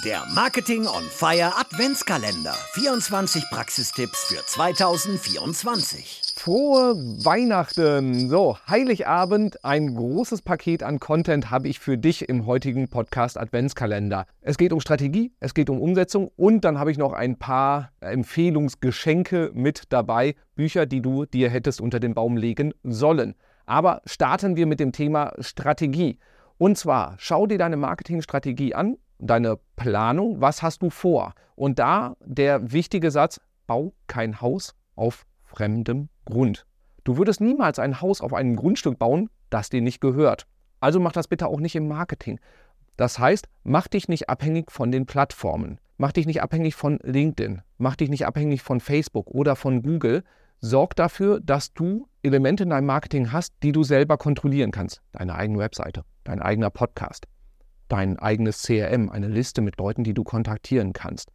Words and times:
Der 0.00 0.24
Marketing 0.34 0.86
on 0.86 1.02
Fire 1.02 1.52
Adventskalender. 1.54 2.54
24 2.72 3.44
Praxistipps 3.50 4.24
für 4.24 4.42
2024. 4.46 6.22
Frohe 6.34 6.96
Weihnachten! 7.22 8.30
So, 8.30 8.56
Heiligabend, 8.66 9.62
ein 9.66 9.94
großes 9.94 10.40
Paket 10.40 10.82
an 10.82 10.98
Content 10.98 11.50
habe 11.50 11.68
ich 11.68 11.78
für 11.78 11.98
dich 11.98 12.26
im 12.26 12.46
heutigen 12.46 12.88
Podcast 12.88 13.38
Adventskalender. 13.38 14.24
Es 14.40 14.56
geht 14.56 14.72
um 14.72 14.80
Strategie, 14.80 15.34
es 15.40 15.52
geht 15.52 15.68
um 15.68 15.78
Umsetzung 15.78 16.30
und 16.36 16.64
dann 16.64 16.78
habe 16.78 16.90
ich 16.90 16.96
noch 16.96 17.12
ein 17.12 17.38
paar 17.38 17.92
Empfehlungsgeschenke 18.00 19.50
mit 19.52 19.82
dabei, 19.90 20.36
Bücher, 20.54 20.86
die 20.86 21.02
du 21.02 21.26
dir 21.26 21.50
hättest 21.50 21.82
unter 21.82 22.00
den 22.00 22.14
Baum 22.14 22.38
legen 22.38 22.72
sollen. 22.82 23.34
Aber 23.66 24.00
starten 24.06 24.56
wir 24.56 24.66
mit 24.66 24.80
dem 24.80 24.92
Thema 24.92 25.34
Strategie. 25.38 26.18
Und 26.56 26.78
zwar, 26.78 27.16
schau 27.18 27.46
dir 27.46 27.58
deine 27.58 27.76
Marketingstrategie 27.76 28.74
an, 28.74 28.96
deine 29.22 29.58
Planung, 29.76 30.40
was 30.40 30.62
hast 30.62 30.82
du 30.82 30.90
vor? 30.90 31.34
Und 31.54 31.78
da 31.78 32.16
der 32.24 32.72
wichtige 32.72 33.10
Satz, 33.10 33.40
bau 33.66 33.94
kein 34.06 34.40
Haus 34.40 34.74
auf 34.96 35.24
fremdem 35.44 36.08
Grund. 36.24 36.66
Du 37.04 37.16
würdest 37.16 37.40
niemals 37.40 37.78
ein 37.78 38.00
Haus 38.00 38.20
auf 38.20 38.34
einem 38.34 38.56
Grundstück 38.56 38.98
bauen, 38.98 39.30
das 39.50 39.70
dir 39.70 39.80
nicht 39.80 40.00
gehört. 40.00 40.46
Also 40.80 41.00
mach 41.00 41.12
das 41.12 41.28
bitte 41.28 41.46
auch 41.46 41.60
nicht 41.60 41.76
im 41.76 41.88
Marketing. 41.88 42.40
Das 42.96 43.18
heißt, 43.18 43.48
mach 43.62 43.88
dich 43.88 44.08
nicht 44.08 44.28
abhängig 44.28 44.70
von 44.70 44.90
den 44.90 45.06
Plattformen. 45.06 45.78
Mach 45.96 46.12
dich 46.12 46.26
nicht 46.26 46.42
abhängig 46.42 46.74
von 46.74 46.98
LinkedIn. 47.02 47.62
Mach 47.78 47.96
dich 47.96 48.10
nicht 48.10 48.26
abhängig 48.26 48.62
von 48.62 48.80
Facebook 48.80 49.28
oder 49.28 49.56
von 49.56 49.82
Google. 49.82 50.24
Sorg 50.60 50.96
dafür, 50.96 51.40
dass 51.40 51.72
du 51.74 52.08
Elemente 52.22 52.64
in 52.64 52.70
deinem 52.70 52.86
Marketing 52.86 53.32
hast, 53.32 53.54
die 53.62 53.72
du 53.72 53.82
selber 53.82 54.16
kontrollieren 54.16 54.70
kannst. 54.70 55.02
Deine 55.12 55.34
eigene 55.34 55.58
Webseite, 55.58 56.04
dein 56.24 56.40
eigener 56.40 56.70
Podcast, 56.70 57.26
dein 57.92 58.18
eigenes 58.18 58.62
CRM, 58.62 59.10
eine 59.10 59.28
Liste 59.28 59.60
mit 59.60 59.78
Leuten, 59.78 60.02
die 60.02 60.14
du 60.14 60.24
kontaktieren 60.24 60.94
kannst. 60.94 61.30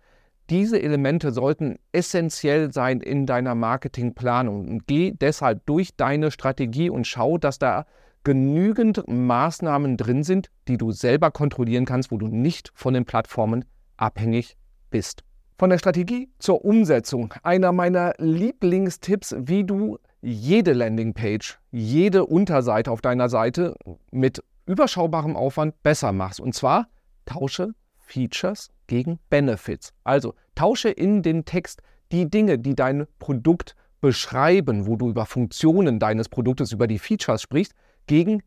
Diese 0.49 0.81
Elemente 0.81 1.31
sollten 1.31 1.77
essentiell 1.91 2.73
sein 2.73 2.99
in 2.99 3.25
deiner 3.25 3.53
Marketingplanung. 3.53 4.81
geh 4.87 5.11
deshalb 5.11 5.65
durch 5.65 5.95
deine 5.95 6.31
Strategie 6.31 6.89
und 6.89 7.05
schau, 7.05 7.37
dass 7.37 7.59
da 7.59 7.85
genügend 8.23 9.03
Maßnahmen 9.07 9.97
drin 9.97 10.23
sind, 10.23 10.49
die 10.67 10.77
du 10.77 10.91
selber 10.91 11.31
kontrollieren 11.31 11.85
kannst, 11.85 12.11
wo 12.11 12.17
du 12.17 12.27
nicht 12.27 12.71
von 12.73 12.93
den 12.93 13.05
Plattformen 13.05 13.65
abhängig 13.97 14.57
bist. 14.89 15.23
Von 15.59 15.69
der 15.69 15.77
Strategie 15.77 16.29
zur 16.39 16.65
Umsetzung. 16.65 17.33
Einer 17.43 17.71
meiner 17.71 18.13
Lieblingstipps, 18.17 19.35
wie 19.37 19.63
du 19.63 19.97
jede 20.21 20.73
Landingpage, 20.73 21.59
jede 21.71 22.25
Unterseite 22.25 22.91
auf 22.91 23.01
deiner 23.01 23.29
Seite 23.29 23.75
mit 24.11 24.41
überschaubarem 24.67 25.35
Aufwand 25.35 25.81
besser 25.81 26.11
machst. 26.11 26.39
Und 26.39 26.53
zwar 26.53 26.87
tausche 27.25 27.73
Features 27.97 28.69
gegen 28.87 29.19
Benefits. 29.29 29.93
Also 30.03 30.35
tausche 30.55 30.89
in 30.89 31.23
den 31.23 31.45
Text 31.45 31.81
die 32.11 32.29
Dinge, 32.29 32.59
die 32.59 32.75
dein 32.75 33.07
Produkt 33.19 33.75
beschreiben, 33.99 34.85
wo 34.85 34.95
du 34.95 35.09
über 35.09 35.25
Funktionen 35.25 35.99
deines 35.99 36.29
Produktes, 36.29 36.71
über 36.71 36.87
die 36.87 36.99
Features 36.99 37.41
sprichst, 37.41 37.73
gegen 38.05 38.43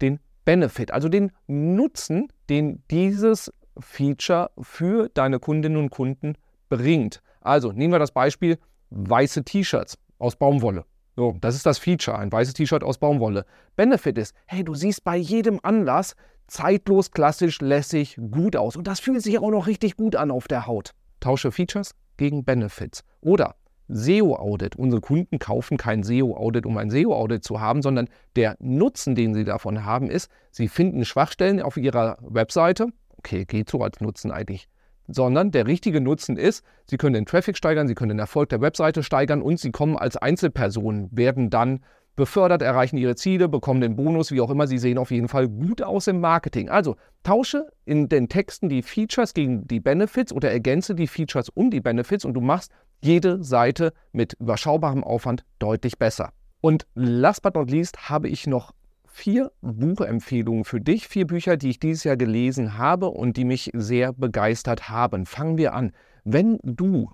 den 0.00 0.18
Benefit, 0.44 0.90
also 0.90 1.08
den 1.08 1.30
Nutzen, 1.46 2.28
den 2.48 2.82
dieses 2.90 3.52
Feature 3.78 4.50
für 4.60 5.08
deine 5.14 5.38
Kundinnen 5.38 5.78
und 5.78 5.90
Kunden 5.90 6.34
bringt. 6.68 7.22
Also 7.40 7.72
nehmen 7.72 7.92
wir 7.92 7.98
das 7.98 8.12
Beispiel 8.12 8.58
weiße 8.90 9.44
T-Shirts 9.44 9.98
aus 10.18 10.36
Baumwolle. 10.36 10.84
So, 11.16 11.36
das 11.40 11.54
ist 11.54 11.64
das 11.64 11.78
Feature, 11.78 12.18
ein 12.18 12.32
weißes 12.32 12.54
T-Shirt 12.54 12.82
aus 12.82 12.98
Baumwolle. 12.98 13.44
Benefit 13.76 14.18
ist, 14.18 14.34
hey, 14.46 14.64
du 14.64 14.74
siehst 14.74 15.04
bei 15.04 15.16
jedem 15.16 15.60
Anlass 15.62 16.16
zeitlos, 16.46 17.12
klassisch, 17.12 17.60
lässig, 17.60 18.18
gut 18.30 18.56
aus. 18.56 18.76
Und 18.76 18.86
das 18.86 19.00
fühlt 19.00 19.22
sich 19.22 19.38
auch 19.38 19.50
noch 19.50 19.66
richtig 19.66 19.96
gut 19.96 20.16
an 20.16 20.30
auf 20.30 20.48
der 20.48 20.66
Haut. 20.66 20.90
Tausche 21.20 21.52
Features 21.52 21.94
gegen 22.16 22.44
Benefits. 22.44 23.04
Oder 23.20 23.54
SEO-Audit. 23.88 24.76
Unsere 24.76 25.00
Kunden 25.00 25.38
kaufen 25.38 25.76
kein 25.76 26.02
SEO-Audit, 26.02 26.66
um 26.66 26.76
ein 26.78 26.90
SEO-Audit 26.90 27.44
zu 27.44 27.60
haben, 27.60 27.82
sondern 27.82 28.08
der 28.34 28.56
Nutzen, 28.58 29.14
den 29.14 29.34
sie 29.34 29.44
davon 29.44 29.84
haben, 29.84 30.10
ist, 30.10 30.30
sie 30.50 30.68
finden 30.68 31.04
Schwachstellen 31.04 31.62
auf 31.62 31.76
ihrer 31.76 32.18
Webseite. 32.22 32.88
Okay, 33.18 33.44
geht 33.44 33.70
so 33.70 33.80
als 33.82 34.00
Nutzen 34.00 34.30
eigentlich 34.30 34.68
sondern 35.06 35.50
der 35.50 35.66
richtige 35.66 36.00
Nutzen 36.00 36.36
ist, 36.36 36.64
Sie 36.86 36.96
können 36.96 37.14
den 37.14 37.26
Traffic 37.26 37.56
steigern, 37.56 37.88
Sie 37.88 37.94
können 37.94 38.10
den 38.10 38.18
Erfolg 38.18 38.48
der 38.48 38.60
Webseite 38.60 39.02
steigern 39.02 39.42
und 39.42 39.58
Sie 39.58 39.70
kommen 39.70 39.96
als 39.96 40.16
Einzelperson, 40.16 41.08
werden 41.12 41.50
dann 41.50 41.80
befördert, 42.16 42.62
erreichen 42.62 42.96
Ihre 42.96 43.16
Ziele, 43.16 43.48
bekommen 43.48 43.80
den 43.80 43.96
Bonus, 43.96 44.30
wie 44.30 44.40
auch 44.40 44.50
immer. 44.50 44.66
Sie 44.66 44.78
sehen 44.78 44.98
auf 44.98 45.10
jeden 45.10 45.28
Fall 45.28 45.48
gut 45.48 45.82
aus 45.82 46.06
im 46.06 46.20
Marketing. 46.20 46.68
Also 46.68 46.96
tausche 47.22 47.66
in 47.84 48.08
den 48.08 48.28
Texten 48.28 48.68
die 48.68 48.82
Features 48.82 49.34
gegen 49.34 49.66
die 49.66 49.80
Benefits 49.80 50.32
oder 50.32 50.50
ergänze 50.50 50.94
die 50.94 51.06
Features 51.06 51.48
um 51.48 51.70
die 51.70 51.80
Benefits 51.80 52.24
und 52.24 52.34
du 52.34 52.40
machst 52.40 52.70
jede 53.02 53.42
Seite 53.42 53.92
mit 54.12 54.34
überschaubarem 54.34 55.04
Aufwand 55.04 55.44
deutlich 55.58 55.98
besser. 55.98 56.32
Und 56.60 56.86
last 56.94 57.42
but 57.42 57.54
not 57.54 57.70
least 57.70 58.08
habe 58.08 58.28
ich 58.28 58.46
noch 58.46 58.72
vier 59.14 59.52
Buchempfehlungen 59.60 60.64
für 60.64 60.80
dich, 60.80 61.06
vier 61.06 61.24
Bücher, 61.24 61.56
die 61.56 61.70
ich 61.70 61.78
dieses 61.78 62.02
Jahr 62.02 62.16
gelesen 62.16 62.76
habe 62.78 63.06
und 63.06 63.36
die 63.36 63.44
mich 63.44 63.70
sehr 63.72 64.12
begeistert 64.12 64.88
haben. 64.88 65.24
Fangen 65.24 65.56
wir 65.56 65.72
an. 65.72 65.92
Wenn 66.24 66.58
du 66.64 67.12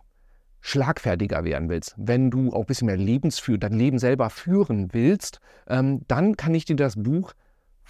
schlagfertiger 0.63 1.45
werden 1.45 1.69
willst, 1.69 1.95
wenn 1.99 2.31
du 2.31 2.55
auch 2.55 2.61
ein 2.61 2.67
bisschen 2.67 2.87
mehr 2.87 2.97
Lebensführ, 2.97 3.59
dein 3.59 3.75
Leben 3.75 3.99
selber 3.99 4.31
führen 4.31 4.95
willst, 4.95 5.41
ähm, 5.69 6.01
dann 6.09 6.39
kann 6.39 6.55
ich 6.55 6.65
dir 6.65 6.77
das 6.77 6.97
Buch 6.97 7.35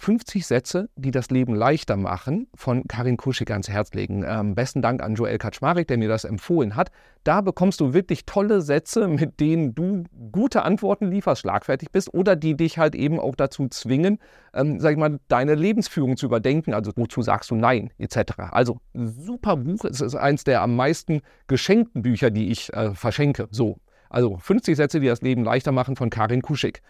50 0.01 0.47
Sätze, 0.47 0.89
die 0.95 1.11
das 1.11 1.29
Leben 1.29 1.53
leichter 1.53 1.95
machen, 1.95 2.47
von 2.55 2.87
Karin 2.87 3.17
Kuschig 3.17 3.51
ans 3.51 3.69
Herz 3.69 3.93
legen. 3.93 4.25
Ähm, 4.27 4.55
besten 4.55 4.81
Dank 4.81 5.03
an 5.03 5.13
Joel 5.13 5.37
Kaczmarek, 5.37 5.87
der 5.87 5.99
mir 5.99 6.09
das 6.09 6.23
empfohlen 6.23 6.75
hat. 6.75 6.89
Da 7.23 7.41
bekommst 7.41 7.79
du 7.79 7.93
wirklich 7.93 8.25
tolle 8.25 8.61
Sätze, 8.61 9.07
mit 9.07 9.39
denen 9.39 9.75
du 9.75 10.05
gute 10.31 10.63
Antworten 10.63 11.11
lieferst, 11.11 11.41
schlagfertig 11.41 11.91
bist 11.91 12.11
oder 12.15 12.35
die 12.35 12.57
dich 12.57 12.79
halt 12.79 12.95
eben 12.95 13.19
auch 13.19 13.35
dazu 13.35 13.67
zwingen, 13.67 14.17
ähm, 14.55 14.79
sag 14.79 14.93
ich 14.93 14.97
mal, 14.97 15.19
deine 15.27 15.53
Lebensführung 15.53 16.17
zu 16.17 16.25
überdenken. 16.25 16.73
Also 16.73 16.91
wozu 16.95 17.21
sagst 17.21 17.51
du 17.51 17.55
Nein, 17.55 17.91
etc. 17.99 18.33
Also 18.49 18.79
super 18.95 19.55
Buch. 19.55 19.85
Es 19.85 20.01
ist 20.01 20.15
eins 20.15 20.43
der 20.43 20.63
am 20.63 20.75
meisten 20.75 21.21
geschenkten 21.45 22.01
Bücher, 22.01 22.31
die 22.31 22.49
ich 22.49 22.73
äh, 22.73 22.95
verschenke. 22.95 23.47
So. 23.51 23.77
Also 24.09 24.39
50 24.39 24.75
Sätze, 24.75 24.99
die 24.99 25.07
das 25.07 25.21
Leben 25.21 25.43
leichter 25.43 25.71
machen 25.71 25.95
von 25.95 26.09
Karin 26.09 26.41
Kuschig. 26.41 26.81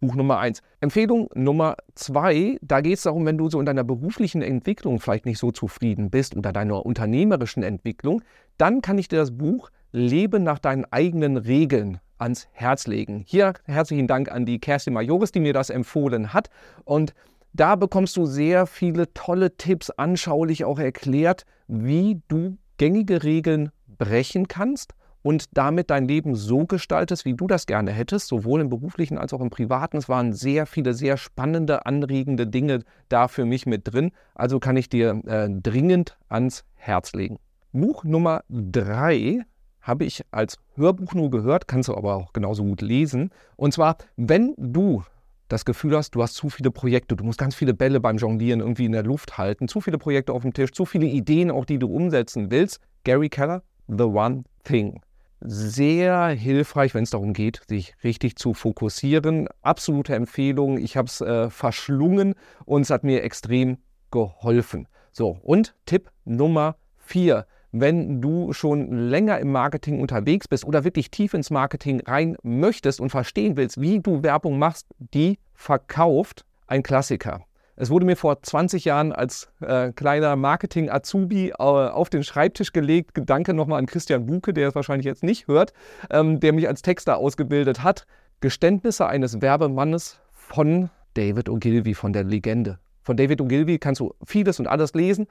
Buch 0.00 0.14
Nummer 0.14 0.38
eins. 0.38 0.62
Empfehlung 0.80 1.28
Nummer 1.34 1.76
zwei, 1.94 2.58
da 2.62 2.80
geht 2.80 2.94
es 2.94 3.02
darum, 3.02 3.26
wenn 3.26 3.36
du 3.36 3.50
so 3.50 3.60
in 3.60 3.66
deiner 3.66 3.84
beruflichen 3.84 4.40
Entwicklung 4.40 4.98
vielleicht 4.98 5.26
nicht 5.26 5.38
so 5.38 5.52
zufrieden 5.52 6.10
bist 6.10 6.36
oder 6.36 6.52
deiner 6.52 6.84
unternehmerischen 6.86 7.62
Entwicklung, 7.62 8.22
dann 8.56 8.80
kann 8.80 8.98
ich 8.98 9.08
dir 9.08 9.18
das 9.18 9.36
Buch 9.36 9.70
Leben 9.92 10.42
nach 10.42 10.58
deinen 10.58 10.84
eigenen 10.90 11.36
Regeln 11.36 12.00
ans 12.18 12.48
Herz 12.52 12.86
legen. 12.86 13.24
Hier 13.26 13.54
herzlichen 13.64 14.06
Dank 14.06 14.30
an 14.30 14.46
die 14.46 14.58
Kerstin 14.58 14.94
Majoris, 14.94 15.32
die 15.32 15.40
mir 15.40 15.52
das 15.52 15.68
empfohlen 15.68 16.32
hat. 16.32 16.48
Und 16.84 17.14
da 17.52 17.76
bekommst 17.76 18.16
du 18.16 18.26
sehr 18.26 18.66
viele 18.66 19.12
tolle 19.12 19.56
Tipps, 19.56 19.90
anschaulich 19.90 20.64
auch 20.64 20.78
erklärt, 20.78 21.44
wie 21.66 22.22
du 22.28 22.56
gängige 22.78 23.22
Regeln 23.22 23.70
brechen 23.98 24.48
kannst 24.48 24.94
und 25.22 25.56
damit 25.56 25.90
dein 25.90 26.08
Leben 26.08 26.34
so 26.34 26.66
gestaltest, 26.66 27.24
wie 27.24 27.34
du 27.34 27.46
das 27.46 27.66
gerne 27.66 27.92
hättest, 27.92 28.28
sowohl 28.28 28.60
im 28.60 28.68
beruflichen 28.68 29.18
als 29.18 29.32
auch 29.32 29.40
im 29.40 29.50
privaten. 29.50 29.96
Es 29.96 30.08
waren 30.08 30.32
sehr 30.32 30.66
viele, 30.66 30.94
sehr 30.94 31.16
spannende, 31.16 31.86
anregende 31.86 32.46
Dinge 32.46 32.80
da 33.08 33.28
für 33.28 33.44
mich 33.44 33.66
mit 33.66 33.92
drin. 33.92 34.12
Also 34.34 34.60
kann 34.60 34.76
ich 34.76 34.88
dir 34.88 35.20
äh, 35.26 35.48
dringend 35.50 36.16
ans 36.28 36.64
Herz 36.74 37.12
legen. 37.12 37.38
Buch 37.72 38.04
Nummer 38.04 38.42
drei 38.48 39.42
habe 39.80 40.04
ich 40.04 40.22
als 40.30 40.58
Hörbuch 40.76 41.14
nur 41.14 41.30
gehört, 41.30 41.68
kannst 41.68 41.88
du 41.88 41.96
aber 41.96 42.16
auch 42.16 42.32
genauso 42.32 42.64
gut 42.64 42.82
lesen. 42.82 43.30
Und 43.56 43.72
zwar, 43.72 43.96
wenn 44.16 44.54
du 44.56 45.02
das 45.48 45.64
Gefühl 45.64 45.96
hast, 45.96 46.14
du 46.14 46.22
hast 46.22 46.34
zu 46.34 46.48
viele 46.48 46.70
Projekte, 46.70 47.16
du 47.16 47.24
musst 47.24 47.38
ganz 47.38 47.54
viele 47.54 47.74
Bälle 47.74 48.00
beim 48.00 48.18
Jonglieren 48.18 48.60
irgendwie 48.60 48.84
in 48.84 48.92
der 48.92 49.02
Luft 49.02 49.36
halten, 49.38 49.68
zu 49.68 49.80
viele 49.80 49.98
Projekte 49.98 50.32
auf 50.32 50.42
dem 50.42 50.52
Tisch, 50.52 50.72
zu 50.72 50.84
viele 50.84 51.06
Ideen 51.06 51.50
auch, 51.50 51.64
die 51.64 51.78
du 51.78 51.88
umsetzen 51.88 52.50
willst. 52.50 52.80
Gary 53.04 53.28
Keller, 53.28 53.62
The 53.88 54.04
One 54.04 54.44
Thing 54.64 55.00
sehr 55.40 56.28
hilfreich, 56.28 56.94
wenn 56.94 57.04
es 57.04 57.10
darum 57.10 57.32
geht, 57.32 57.62
sich 57.68 57.94
richtig 58.04 58.36
zu 58.36 58.54
fokussieren. 58.54 59.48
Absolute 59.62 60.14
Empfehlung. 60.14 60.78
Ich 60.78 60.96
habe 60.96 61.06
es 61.06 61.20
äh, 61.20 61.50
verschlungen 61.50 62.34
und 62.64 62.82
es 62.82 62.90
hat 62.90 63.04
mir 63.04 63.22
extrem 63.22 63.78
geholfen. 64.10 64.86
So, 65.12 65.38
und 65.42 65.74
Tipp 65.86 66.10
Nummer 66.24 66.76
vier. 66.98 67.46
Wenn 67.72 68.20
du 68.20 68.52
schon 68.52 69.08
länger 69.08 69.38
im 69.38 69.52
Marketing 69.52 70.00
unterwegs 70.00 70.48
bist 70.48 70.64
oder 70.64 70.82
wirklich 70.82 71.10
tief 71.10 71.34
ins 71.34 71.50
Marketing 71.50 72.00
rein 72.00 72.36
möchtest 72.42 73.00
und 73.00 73.10
verstehen 73.10 73.56
willst, 73.56 73.80
wie 73.80 74.00
du 74.00 74.22
Werbung 74.24 74.58
machst, 74.58 74.86
die 74.98 75.38
verkauft 75.54 76.44
ein 76.66 76.82
Klassiker. 76.82 77.44
Es 77.80 77.88
wurde 77.88 78.04
mir 78.04 78.16
vor 78.16 78.42
20 78.42 78.84
Jahren 78.84 79.10
als 79.10 79.48
äh, 79.62 79.90
kleiner 79.92 80.36
Marketing-Azubi 80.36 81.48
äh, 81.48 81.54
auf 81.54 82.10
den 82.10 82.22
Schreibtisch 82.22 82.74
gelegt. 82.74 83.12
Danke 83.24 83.54
nochmal 83.54 83.78
an 83.78 83.86
Christian 83.86 84.26
Buke, 84.26 84.52
der 84.52 84.68
es 84.68 84.74
wahrscheinlich 84.74 85.06
jetzt 85.06 85.22
nicht 85.22 85.48
hört, 85.48 85.72
ähm, 86.10 86.40
der 86.40 86.52
mich 86.52 86.68
als 86.68 86.82
Texter 86.82 87.16
ausgebildet 87.16 87.82
hat. 87.82 88.06
Geständnisse 88.42 89.06
eines 89.06 89.40
Werbemannes 89.40 90.20
von 90.30 90.90
David 91.14 91.48
Ogilvy, 91.48 91.94
von 91.94 92.12
der 92.12 92.24
Legende. 92.24 92.78
Von 93.00 93.16
David 93.16 93.40
Ogilvy 93.40 93.78
kannst 93.78 94.00
du 94.00 94.12
vieles 94.26 94.60
und 94.60 94.66
alles 94.66 94.92
lesen. 94.92 95.26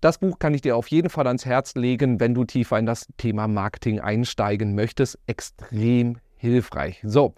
Das 0.00 0.18
Buch 0.18 0.38
kann 0.38 0.54
ich 0.54 0.60
dir 0.60 0.76
auf 0.76 0.86
jeden 0.86 1.10
Fall 1.10 1.26
ans 1.26 1.46
Herz 1.46 1.74
legen, 1.74 2.20
wenn 2.20 2.32
du 2.32 2.44
tiefer 2.44 2.78
in 2.78 2.86
das 2.86 3.08
Thema 3.16 3.48
Marketing 3.48 3.98
einsteigen 3.98 4.76
möchtest. 4.76 5.18
Extrem 5.26 6.18
hilfreich. 6.36 7.00
So, 7.02 7.34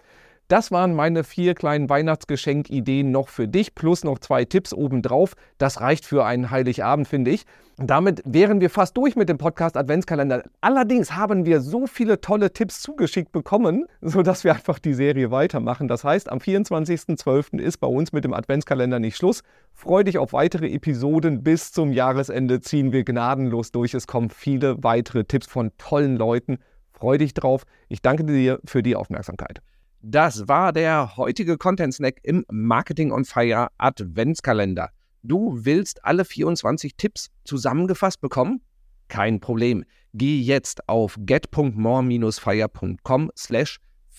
das 0.51 0.69
waren 0.69 0.93
meine 0.93 1.23
vier 1.23 1.55
kleinen 1.55 1.89
Weihnachtsgeschenkideen 1.89 3.09
noch 3.09 3.29
für 3.29 3.47
dich, 3.47 3.73
plus 3.73 4.03
noch 4.03 4.19
zwei 4.19 4.43
Tipps 4.43 4.73
obendrauf. 4.73 5.35
Das 5.57 5.79
reicht 5.79 6.05
für 6.05 6.25
einen 6.25 6.51
Heiligabend, 6.51 7.07
finde 7.07 7.31
ich. 7.31 7.45
Damit 7.77 8.21
wären 8.25 8.59
wir 8.59 8.69
fast 8.69 8.97
durch 8.97 9.15
mit 9.15 9.29
dem 9.29 9.37
Podcast 9.37 9.77
Adventskalender. 9.77 10.43
Allerdings 10.59 11.15
haben 11.15 11.45
wir 11.45 11.61
so 11.61 11.87
viele 11.87 12.19
tolle 12.19 12.51
Tipps 12.51 12.81
zugeschickt 12.81 13.31
bekommen, 13.31 13.85
sodass 14.01 14.43
wir 14.43 14.53
einfach 14.53 14.77
die 14.77 14.93
Serie 14.93 15.31
weitermachen. 15.31 15.87
Das 15.87 16.03
heißt, 16.03 16.29
am 16.29 16.39
24.12. 16.39 17.57
ist 17.59 17.77
bei 17.77 17.87
uns 17.87 18.11
mit 18.11 18.25
dem 18.25 18.33
Adventskalender 18.33 18.99
nicht 18.99 19.15
Schluss. 19.15 19.43
Freu 19.73 20.03
dich 20.03 20.17
auf 20.17 20.33
weitere 20.33 20.69
Episoden. 20.69 21.43
Bis 21.43 21.71
zum 21.71 21.93
Jahresende 21.93 22.59
ziehen 22.59 22.91
wir 22.91 23.05
gnadenlos 23.05 23.71
durch. 23.71 23.93
Es 23.93 24.05
kommen 24.05 24.29
viele 24.29 24.83
weitere 24.83 25.23
Tipps 25.23 25.47
von 25.47 25.71
tollen 25.77 26.17
Leuten. 26.17 26.57
Freu 26.91 27.17
dich 27.17 27.33
drauf. 27.33 27.63
Ich 27.87 28.01
danke 28.01 28.25
dir 28.25 28.59
für 28.65 28.83
die 28.83 28.97
Aufmerksamkeit. 28.97 29.61
Das 30.03 30.47
war 30.47 30.73
der 30.73 31.15
heutige 31.15 31.59
Content 31.59 31.93
Snack 31.93 32.21
im 32.23 32.43
Marketing 32.51 33.11
on 33.11 33.23
Fire 33.23 33.67
Adventskalender. 33.77 34.89
Du 35.21 35.63
willst 35.63 36.03
alle 36.03 36.25
24 36.25 36.95
Tipps 36.95 37.29
zusammengefasst 37.43 38.19
bekommen? 38.19 38.63
Kein 39.09 39.39
Problem. 39.39 39.85
Geh 40.15 40.41
jetzt 40.41 40.89
auf 40.89 41.17
get.more-fire.com 41.19 43.31
slash 43.37 43.77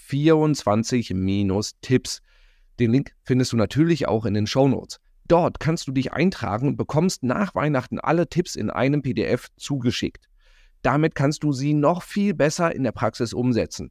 24-Tipps. 0.08 2.20
Den 2.78 2.92
Link 2.92 3.10
findest 3.24 3.52
du 3.52 3.56
natürlich 3.56 4.06
auch 4.06 4.24
in 4.24 4.34
den 4.34 4.46
Show 4.46 4.68
Notes. 4.68 5.00
Dort 5.26 5.58
kannst 5.58 5.88
du 5.88 5.92
dich 5.92 6.12
eintragen 6.12 6.68
und 6.68 6.76
bekommst 6.76 7.24
nach 7.24 7.56
Weihnachten 7.56 7.98
alle 7.98 8.28
Tipps 8.28 8.54
in 8.54 8.70
einem 8.70 9.02
PDF 9.02 9.48
zugeschickt. 9.56 10.28
Damit 10.82 11.16
kannst 11.16 11.42
du 11.42 11.52
sie 11.52 11.74
noch 11.74 12.04
viel 12.04 12.34
besser 12.34 12.72
in 12.72 12.84
der 12.84 12.92
Praxis 12.92 13.32
umsetzen. 13.32 13.90